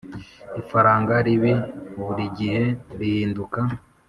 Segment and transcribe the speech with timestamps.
[0.61, 1.53] ifaranga ribi
[2.03, 2.61] burigihe
[2.97, 3.59] rihinduka